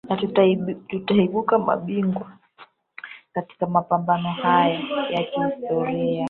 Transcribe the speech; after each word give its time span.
na 0.09 0.17
tutaibuka 0.87 1.59
mabingwa 1.59 2.37
katika 3.33 3.67
mapambano 3.67 4.31
haya 4.31 4.79
ya 5.11 5.23
kihistoria 5.23 6.19